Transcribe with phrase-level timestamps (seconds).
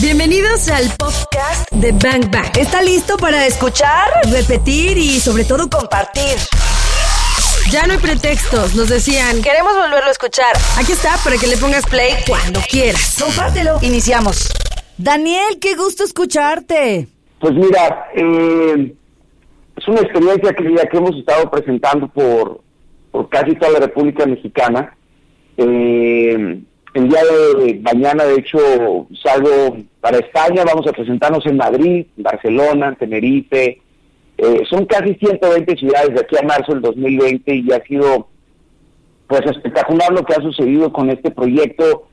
[0.00, 2.56] Bienvenidos al podcast de Bang Bang.
[2.58, 6.38] ¿Está listo para escuchar, repetir y sobre todo compartir?
[7.70, 9.42] Ya no hay pretextos, nos decían.
[9.42, 10.54] Queremos volverlo a escuchar.
[10.78, 13.18] Aquí está para que le pongas play cuando quieras.
[13.22, 13.78] Compártelo.
[13.82, 14.48] Iniciamos.
[14.96, 17.08] Daniel, qué gusto escucharte.
[17.38, 18.94] Pues mira, eh,
[19.76, 22.62] es una experiencia que, que hemos estado presentando por,
[23.10, 24.96] por casi toda la República Mexicana.
[25.58, 26.62] Eh,
[26.94, 28.58] el día de mañana, de hecho,
[29.22, 33.80] salgo para España, vamos a presentarnos en Madrid, Barcelona, Tenerife.
[34.36, 38.28] Eh, son casi 120 ciudades de aquí a marzo del 2020 y ha sido
[39.26, 42.08] pues espectacular lo que ha sucedido con este proyecto,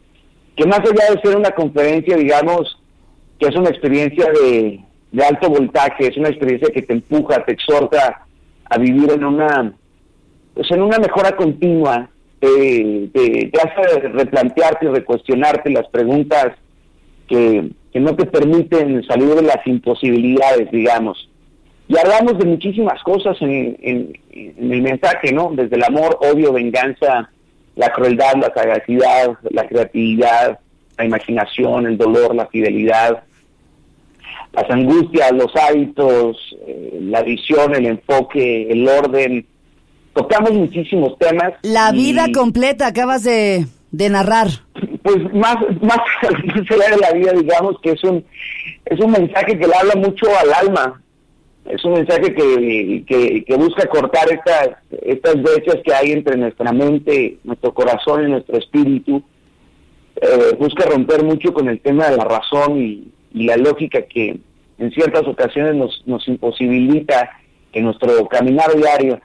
[0.55, 2.81] que más allá de ser una conferencia, digamos,
[3.39, 4.79] que es una experiencia de,
[5.27, 8.25] alto voltaje, es una experiencia que te empuja, te exhorta
[8.65, 9.73] a vivir en una
[10.53, 16.53] pues en una mejora continua te, te, hace replantearte y recuestionarte las preguntas
[17.27, 21.29] que, no te permiten salir de las imposibilidades, digamos.
[21.87, 25.51] Y hablamos de muchísimas cosas en, el mensaje, ¿no?
[25.53, 27.29] Desde el amor, odio, venganza,
[27.75, 30.59] la crueldad, la sagacidad, la creatividad,
[30.97, 33.23] la imaginación, el dolor, la fidelidad,
[34.53, 39.45] las angustias, los hábitos, eh, la visión, el enfoque, el orden,
[40.19, 41.53] tocamos muchísimos temas.
[41.61, 44.47] La vida completa acabas de, narrar.
[45.01, 45.99] Pues más, más
[46.69, 48.23] allá de la vida, digamos que es un,
[48.85, 51.01] es un mensaje que le habla mucho al alma.
[51.65, 54.69] Es un mensaje que, que, busca cortar estas,
[55.03, 59.21] estas brechas que hay entre nuestra mente, nuestro corazón y nuestro espíritu.
[60.15, 64.39] Eh, busca romper mucho con el tema de la razón y, y la lógica que
[64.79, 67.29] en ciertas ocasiones nos, nos imposibilita
[67.71, 69.21] en nuestro caminar diario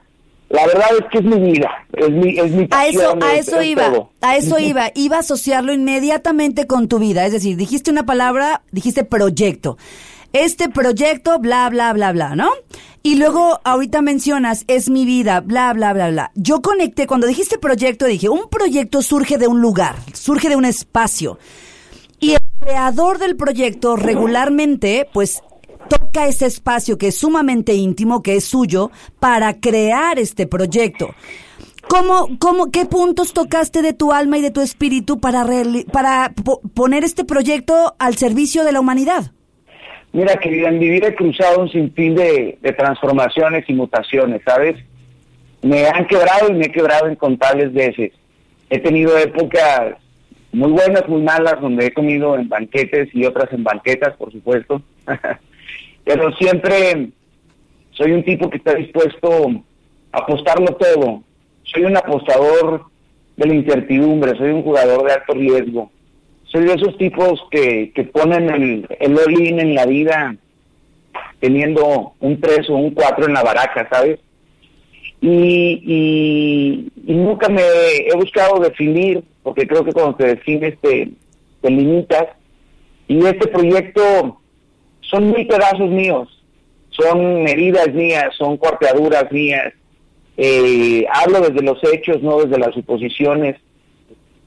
[0.49, 3.61] la verdad es que es mi vida, es mi, es mi A eso, a eso
[3.61, 8.05] iba, a eso iba, iba a asociarlo inmediatamente con tu vida, es decir, dijiste una
[8.05, 9.77] palabra, dijiste proyecto.
[10.33, 12.51] Este proyecto, bla, bla, bla, bla, ¿no?
[13.01, 16.31] Y luego ahorita mencionas, es mi vida, bla, bla, bla, bla.
[16.35, 20.65] Yo conecté, cuando dijiste proyecto, dije, un proyecto surge de un lugar, surge de un
[20.65, 21.39] espacio.
[22.19, 25.41] Y el creador del proyecto regularmente, pues
[25.87, 31.13] toca ese espacio que es sumamente íntimo, que es suyo, para crear este proyecto.
[31.87, 35.45] ¿Cómo, cómo, ¿Qué puntos tocaste de tu alma y de tu espíritu para,
[35.91, 36.33] para
[36.73, 39.31] poner este proyecto al servicio de la humanidad?
[40.13, 44.75] Mira, querida, en mi vida he cruzado un sinfín de, de transformaciones y mutaciones, ¿sabes?
[45.61, 48.13] Me han quebrado y me he quebrado incontables veces.
[48.69, 49.95] He tenido épocas
[50.55, 54.81] muy buenas, muy malas, donde he comido en banquetes y otras en banquetas, por supuesto.
[56.05, 57.09] pero siempre
[57.91, 59.49] soy un tipo que está dispuesto
[60.11, 61.23] a apostarlo todo.
[61.63, 62.85] Soy un apostador
[63.35, 65.91] de la incertidumbre, soy un jugador de alto riesgo.
[66.45, 70.35] Soy de esos tipos que, que ponen el, el all-in en la vida
[71.39, 74.19] teniendo un 3 o un 4 en la baraja, ¿sabes?
[75.21, 81.09] Y, y, nunca me he buscado definir, porque creo que cuando te defines te,
[81.61, 82.27] te limitas.
[83.07, 84.39] Y este proyecto
[85.09, 86.29] son mil pedazos míos,
[86.89, 89.73] son heridas mías, son cuarteaduras mías.
[90.37, 93.57] Eh, hablo desde los hechos, no desde las suposiciones.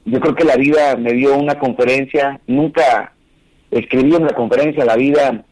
[0.05, 3.13] Yo creo que la vida me dio una conferencia, nunca
[3.71, 5.43] escribí en la conferencia, la vida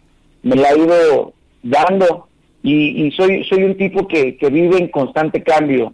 [0.44, 2.28] me la ha ido dando
[2.64, 5.94] y, soy soy un tipo que, que vive en constante cambio.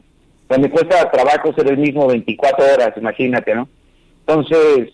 [0.49, 3.67] me cuesta trabajo ser el mismo 24 horas, imagínate, ¿no?
[4.25, 4.93] Entonces,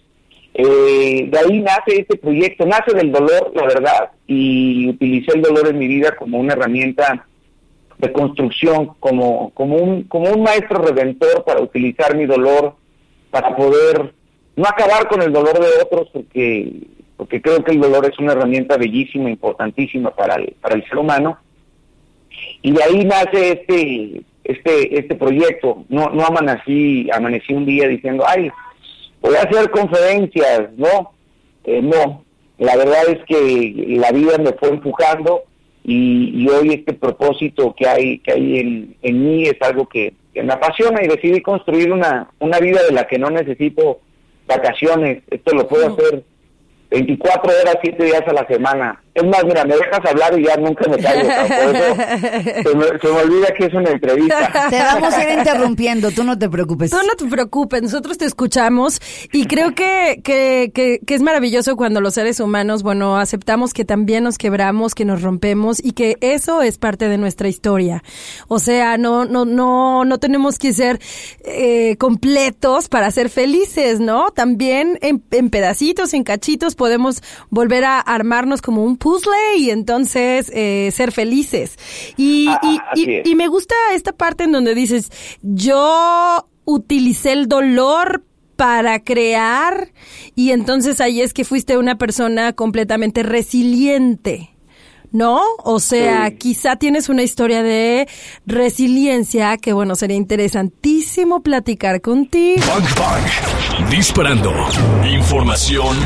[0.53, 5.67] eh, de ahí nace este proyecto, nace del dolor, la verdad, y utilicé el dolor
[5.67, 7.25] en mi vida como una herramienta
[7.97, 12.75] de construcción, como, como, un, como un maestro redentor para utilizar mi dolor
[13.29, 14.13] para poder
[14.55, 16.73] no acabar con el dolor de otros, porque,
[17.15, 20.97] porque creo que el dolor es una herramienta bellísima, importantísima para el, para el ser
[20.97, 21.37] humano.
[22.61, 25.85] Y de ahí nace este, este, este proyecto.
[25.89, 28.49] No, no amanecí, amanecí un día diciendo, ay,
[29.21, 31.13] voy a hacer conferencias, ¿no?
[31.63, 32.23] Eh, no,
[32.57, 35.43] la verdad es que la vida me fue empujando
[35.83, 40.53] y, hoy este propósito que hay que hay en, en mí es algo que, me
[40.53, 43.99] apasiona y decidí construir una, una vida de la que no necesito
[44.47, 45.21] vacaciones.
[45.29, 46.23] Esto lo puedo hacer
[46.91, 49.03] 24 horas, 7 días a la semana.
[49.15, 51.21] Es más, mira, me dejas hablar y ya nunca me callo.
[51.29, 54.67] se, me, se, me, olvida que es una entrevista.
[54.69, 56.91] Te vamos a ir interrumpiendo, tú no te preocupes.
[56.91, 59.01] Tú no te preocupes, nosotros te escuchamos
[59.31, 63.83] y creo que, que, que, que, es maravilloso cuando los seres humanos, bueno, aceptamos que
[63.83, 68.03] también nos quebramos, que nos rompemos y que eso es parte de nuestra historia.
[68.47, 70.99] O sea, no, no, no, no tenemos que ser
[71.43, 74.29] eh, completos para ser felices, ¿no?
[74.31, 80.51] También en, en pedacitos, en cachitos, podemos volver a armarnos como un puzzle y entonces
[80.53, 81.77] eh, ser felices.
[82.15, 82.59] Y, Ah,
[82.95, 85.09] y, me gusta esta parte en donde dices,
[85.41, 88.23] yo utilicé el dolor
[88.55, 89.91] para crear
[90.35, 94.51] y entonces ahí es que fuiste una persona completamente resiliente.
[95.11, 95.41] ¿No?
[95.63, 96.35] O sea, Sí.
[96.35, 98.07] quizá tienes una historia de
[98.45, 102.61] resiliencia que, bueno, sería interesantísimo platicar contigo.
[102.67, 103.89] Bang Bang.
[103.89, 104.53] Disparando.
[105.11, 105.97] Información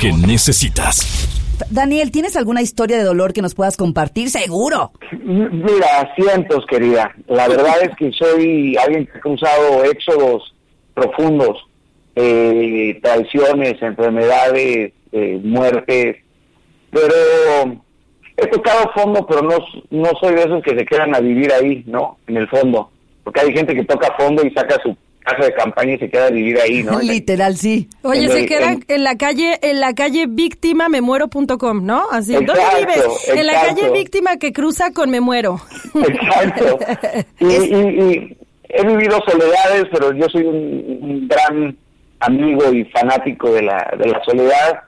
[0.00, 1.41] que necesitas.
[1.70, 4.30] Daniel, ¿tienes alguna historia de dolor que nos puedas compartir?
[4.30, 4.92] Seguro.
[5.22, 7.14] Mira, cientos, querida.
[7.28, 10.54] La verdad es que soy alguien que ha cruzado éxodos
[10.94, 11.58] profundos,
[12.16, 16.16] eh, traiciones, enfermedades, eh, muertes,
[16.90, 17.14] pero
[18.36, 19.56] he tocado fondo, pero no,
[19.90, 22.18] no soy de esos que se quedan a vivir ahí, ¿no?
[22.26, 22.90] En el fondo.
[23.24, 26.26] Porque hay gente que toca fondo y saca su casa de campaña y se queda
[26.26, 27.00] a vivir ahí, ¿no?
[27.02, 27.88] Literal, sí.
[28.02, 32.04] Oye, En se el- queda en- en la calle, en la calle víctima memuero.com, ¿no?
[32.10, 33.28] Así, ¿dónde Exacto, vives?
[33.34, 35.60] En la calle víctima que cruza con me muero.
[35.94, 36.78] Exacto.
[37.40, 38.36] Y, y- y
[38.68, 41.76] he vivido soledades, pero yo soy un, un gran
[42.20, 44.80] amigo y fanático de la, de la soledad.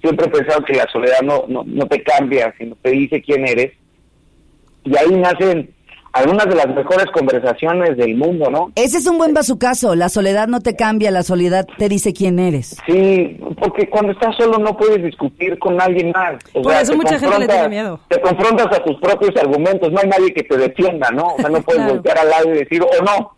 [0.00, 3.46] Siempre he pensado que la soledad no, no, no te cambia, sino te dice quién
[3.46, 3.72] eres.
[4.84, 5.70] Y ahí nacen
[6.16, 8.72] algunas de las mejores conversaciones del mundo, ¿no?
[8.74, 9.94] Ese es un buen bazucazo.
[9.94, 12.76] La soledad no te cambia, la soledad te dice quién eres.
[12.86, 16.36] Sí, porque cuando estás solo no puedes discutir con alguien más.
[16.54, 18.00] O Por eso te mucha gente le confrontas- tiene miedo.
[18.08, 21.34] Te confrontas a tus propios argumentos, no hay nadie que te defienda, ¿no?
[21.34, 21.94] O sea, no puedes Claro.
[21.94, 23.36] voltear al lado y decir, o no,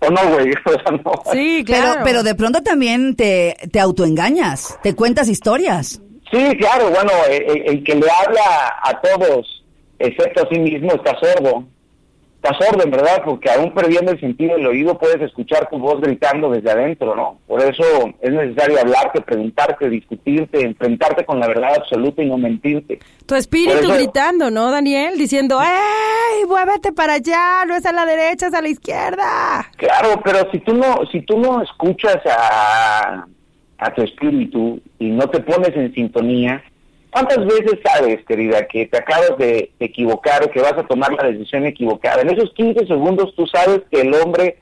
[0.00, 0.50] o no, güey.
[0.66, 1.12] O sea, no.
[1.32, 2.00] Sí, Pero, claro.
[2.04, 6.00] pero de pronto también te, te autoengañas, te cuentas historias.
[6.30, 9.64] Sí, claro, bueno, el, el- el que le habla a todos,
[9.98, 11.64] excepto a sí mismo, está sordo.
[12.42, 16.00] Está sordo, en verdad, porque aún perdiendo el sentido del oído puedes escuchar tu voz
[16.00, 17.38] gritando desde adentro, ¿no?
[17.48, 17.82] Por eso
[18.20, 23.00] es necesario hablarte, preguntarte, discutirte, enfrentarte con la verdad absoluta y no mentirte.
[23.26, 25.18] Tu espíritu eso- gritando, ¿no, Daniel?
[25.18, 27.64] Diciendo, ¡Ey, muévete para allá!
[27.66, 29.66] No es a la derecha, es a la izquierda.
[29.76, 33.26] Claro, pero si tú no, si tú no escuchas a,
[33.78, 36.62] a tu espíritu y no te pones en sintonía,
[37.16, 41.28] ¿cuántas veces sabes, querida, que te acabas de equivocar o que vas a tomar la
[41.30, 42.20] decisión equivocada?
[42.20, 44.58] En esos 15 segundos tú sabes que el hombre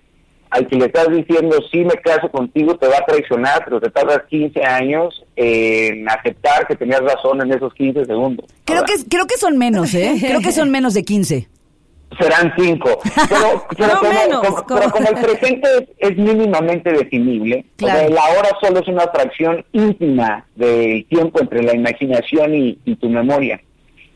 [0.51, 3.91] al que le estás diciendo sí me caso contigo te va a traicionar, pero te
[3.91, 8.47] tardas 15 años en aceptar que tenías razón en esos 15 segundos.
[8.65, 10.15] Creo Ahora, que, creo que son menos, ¿eh?
[10.21, 11.49] Creo que son menos de 15.
[12.21, 12.99] Serán cinco.
[13.29, 15.69] Pero, pero No como, menos, como- como- pero como el presente
[15.99, 17.95] es, es mínimamente definible, Claro.
[17.95, 22.79] o sea, la hora solo es una fracción íntima del tiempo entre la imaginación y,
[22.85, 23.61] y tu memoria.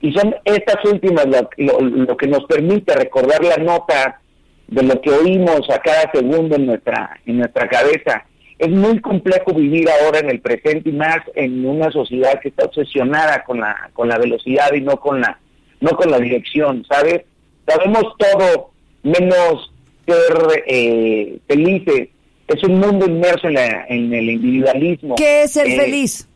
[0.00, 4.20] Y son estas últimas lo, lo- lo que nos permite recordar la nota
[4.68, 8.24] de lo que oímos a cada segundo en nuestra, en nuestra cabeza.
[8.58, 12.66] Es muy complejo vivir ahora en el presente y más en una sociedad que está
[12.66, 15.38] obsesionada con la, con la velocidad y no con la,
[15.80, 17.22] no con la dirección, ¿sabes?
[17.68, 18.70] Sabemos todo
[19.02, 19.72] menos
[20.06, 22.08] ser eh, felices.
[22.48, 25.14] Es un mundo inmerso en, la- en el individualismo.
[25.16, 26.26] ¿Qué es ser Eh, feliz?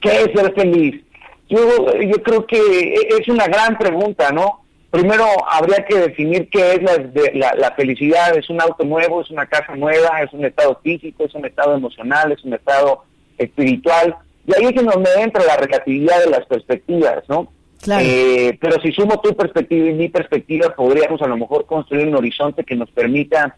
[0.00, 1.00] ¿Qué es ser feliz?
[1.48, 1.60] Yo,
[2.00, 4.64] yo creo que es una gran pregunta, ¿no?
[4.90, 8.36] Primero habría que definir qué es la, de- la, la felicidad.
[8.36, 9.22] ¿Es un auto nuevo?
[9.22, 10.20] ¿Es una casa nueva?
[10.22, 11.24] ¿Es un estado físico?
[11.24, 12.32] ¿Es un estado emocional?
[12.32, 13.04] ¿Es un estado
[13.38, 14.16] espiritual?
[14.46, 17.50] Y ahí es en donde entra la relatividad de las perspectivas, ¿no?
[17.82, 18.04] Claro.
[18.06, 22.14] Eh, pero si sumo tu perspectiva y mi perspectiva, podríamos a lo mejor construir un
[22.16, 23.56] horizonte que nos permita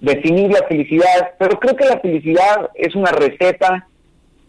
[0.00, 1.30] definir la felicidad.
[1.38, 3.86] Pero creo que la felicidad es una receta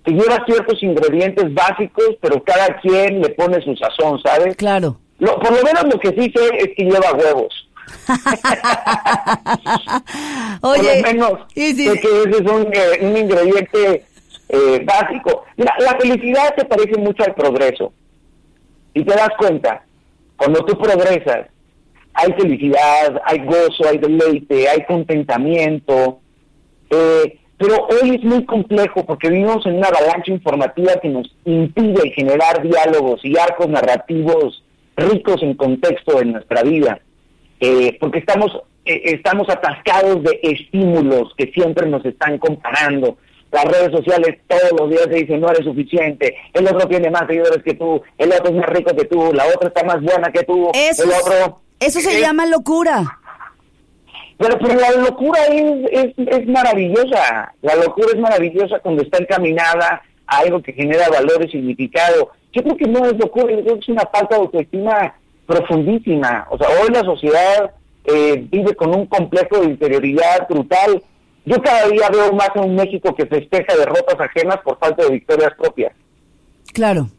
[0.06, 4.56] que lleva ciertos ingredientes básicos, pero cada quien le pone su sazón, ¿sabes?
[4.56, 4.98] Claro.
[5.20, 7.54] Lo- por lo menos lo que sí sé es que lleva huevos.
[10.62, 14.06] Oye, por lo menos sí, sí, que ese es un, eh, un ingrediente
[14.50, 15.44] eh, básico.
[15.58, 17.92] Mira, la felicidad se parece mucho al progreso.
[19.00, 19.86] Y te das cuenta,
[20.36, 21.48] cuando tú progresas,
[22.14, 26.20] hay felicidad, hay gozo, hay deleite, hay contentamiento.
[26.90, 32.12] eh, pero hoy es muy complejo porque vivimos en una avalancha informativa que nos impide
[32.12, 34.64] generar diálogos y arcos narrativos
[34.96, 37.00] ricos en contexto en nuestra vida.
[37.60, 38.52] Eh, porque estamos,
[38.86, 43.18] eh, estamos atascados de estímulos que siempre nos están comparando.
[43.52, 47.28] Las redes sociales todos los días te dicen no eres suficiente, el otro tiene más
[47.28, 50.32] seguidores que tú, el otro es más rico que tú, la otra está más buena
[50.32, 51.62] que tú, eso, el otro...
[51.80, 53.04] Eso se llama locura.
[54.38, 60.02] Pero, pero la locura es, es, es maravillosa, la locura es maravillosa cuando está encaminada
[60.28, 62.32] a algo que genera valor y significado.
[62.54, 65.14] Yo creo que no es locura, yo creo que es una falta de autoestima
[65.46, 66.48] profundísima.
[66.52, 67.72] O sea, hoy la sociedad
[68.06, 71.02] eh, vive con un complejo de interioridad brutal.
[71.50, 75.14] Yo cada día veo más a un México que festeja derrotas ajenas por falta de
[75.14, 75.92] victorias propias.
[76.74, 77.10] Claro.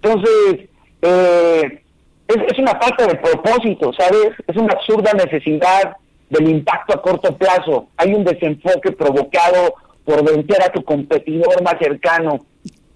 [0.00, 0.70] Entonces,
[1.02, 1.82] eh,
[2.28, 4.30] es, es una falta de propósito, ¿sabes?
[4.46, 5.98] Es una absurda necesidad
[6.30, 7.88] del impacto a corto plazo.
[7.98, 9.74] Hay un desenfoque provocado
[10.06, 12.46] por vencer a tu competidor más cercano.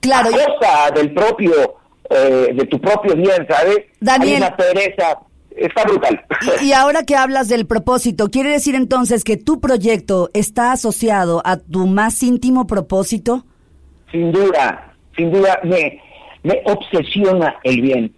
[0.00, 0.30] Claro.
[0.30, 1.52] A costa del propio,
[2.08, 3.80] eh, de tu propio bien, ¿sabes?
[4.00, 4.42] Daniel.
[4.42, 5.18] Hay una pereza.
[5.56, 6.22] Está brutal.
[6.60, 11.42] Y, y ahora que hablas del propósito, ¿quiere decir entonces que tu proyecto está asociado
[11.44, 13.44] a tu más íntimo propósito?
[14.12, 16.00] Sin duda, sin duda, me,
[16.42, 18.14] me obsesiona el bien,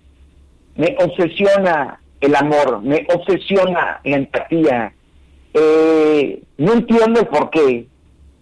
[0.76, 4.92] me obsesiona el amor, me obsesiona la empatía.
[5.54, 7.86] Eh, no entiendo por qué.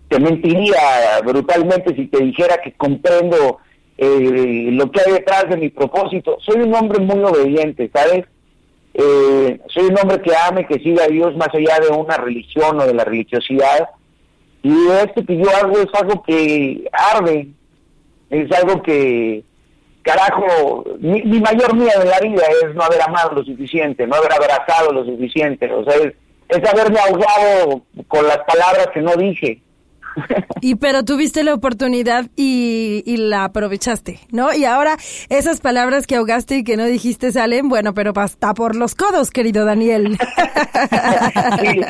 [0.08, 3.58] Te mentiría brutalmente si te dijera que comprendo
[3.98, 6.38] eh, lo que hay detrás de mi propósito.
[6.40, 8.24] Soy un hombre muy obediente, ¿sabes?
[8.98, 12.80] Eh, soy un hombre que ame, que siga a Dios más allá de una religión
[12.80, 13.90] o de la religiosidad.
[14.62, 17.48] Y esto que yo hago es algo que arde,
[18.30, 19.44] es algo que,
[20.00, 24.16] carajo, mi, mi, mayor miedo en la vida es no haber amado lo suficiente, no
[24.16, 26.14] haber abrazado lo suficiente, o sea, es,
[26.48, 29.60] es haberme ahogado con las palabras que no dije.
[30.60, 34.54] Y pero tuviste la oportunidad y, y, la aprovechaste, ¿no?
[34.54, 34.96] Y ahora
[35.28, 39.30] esas palabras que ahogaste y que no dijiste salen, bueno, pero hasta por los codos,
[39.30, 40.18] querido Daniel.
[41.60, 41.80] Sí,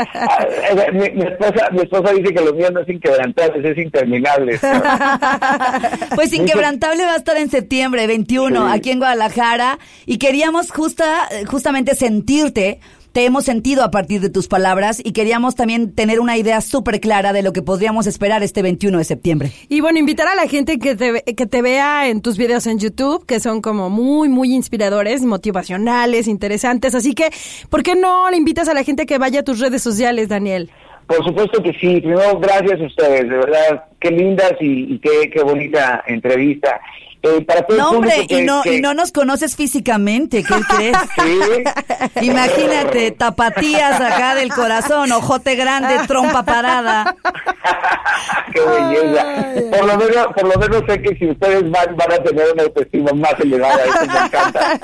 [0.92, 4.58] mi, mi, esposa, mi esposa dice que lo mío no es inquebrantable, es interminable.
[6.14, 8.78] Pues inquebrantable va a estar en septiembre 21 sí.
[8.78, 12.80] aquí en Guadalajara y queríamos justa, justamente sentirte
[13.16, 17.00] te hemos sentido a partir de tus palabras y queríamos también tener una idea súper
[17.00, 19.52] clara de lo que podríamos esperar este 21 de septiembre.
[19.70, 22.78] Y bueno, invitar a la gente que te, que te vea en tus videos en
[22.78, 26.94] YouTube, que son como muy, muy inspiradores, motivacionales, interesantes.
[26.94, 27.30] Así que,
[27.70, 30.70] ¿por qué no le invitas a la gente que vaya a tus redes sociales, Daniel?
[31.06, 32.02] Por supuesto que sí.
[32.02, 33.30] Primero, gracias a ustedes.
[33.30, 36.78] De verdad, qué lindas y, y qué, qué bonita entrevista.
[37.22, 38.74] Eh, para todo no, hombre, que, y, no, que...
[38.74, 40.96] y no nos conoces físicamente, ¿qué crees?
[41.16, 42.20] ¿Sí?
[42.26, 47.16] Imagínate, tapatías acá del corazón, ojote grande, trompa parada.
[48.52, 49.24] ¡Qué belleza!
[49.70, 52.62] Por lo, menos, por lo menos sé que si ustedes van, van a tener una
[52.62, 54.78] autoestima más elevada, eso me encanta.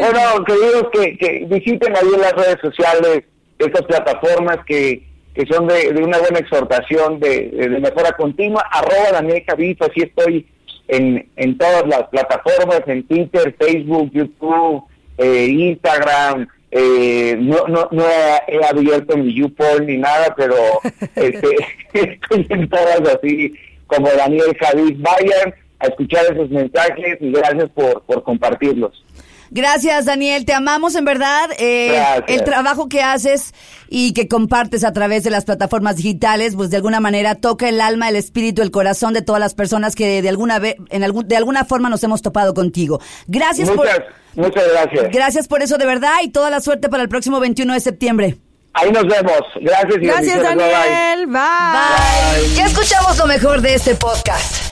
[0.00, 3.24] bueno, queridos, que, que visiten ahí en las redes sociales
[3.58, 9.12] estas plataformas que que son de, de, una buena exhortación de, de, mejora continua, arroba
[9.12, 10.46] Daniel Javif, así estoy
[10.88, 14.84] en, en todas las plataformas, en Twitter, Facebook, YouTube,
[15.18, 20.54] eh, Instagram, eh, no, no, no he, he, abierto mi YouPorn ni nada, pero
[21.16, 21.56] este,
[21.92, 23.52] estoy en todas así
[23.86, 24.98] como Daniel Javif.
[25.00, 29.04] Vayan a escuchar esos mensajes y gracias por, por compartirlos.
[29.54, 30.46] Gracias, Daniel.
[30.46, 31.50] Te amamos en verdad.
[31.58, 33.52] Eh, el trabajo que haces
[33.86, 37.82] y que compartes a través de las plataformas digitales, pues de alguna manera toca el
[37.82, 41.28] alma, el espíritu, el corazón de todas las personas que de alguna vez, en algún,
[41.28, 42.98] de alguna forma nos hemos topado contigo.
[43.26, 44.42] Gracias muchas, por.
[44.42, 45.10] Muchas gracias.
[45.12, 48.38] Gracias por eso de verdad y toda la suerte para el próximo 21 de septiembre.
[48.72, 49.42] Ahí nos vemos.
[49.60, 49.96] Gracias.
[50.00, 51.26] Y Gracias, Daniel.
[51.26, 51.36] Bye.
[51.36, 52.46] Bye.
[52.46, 52.54] Bye.
[52.54, 54.71] Ya escuchamos lo mejor de este podcast.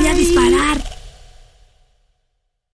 [0.01, 1.00] voy a disparar.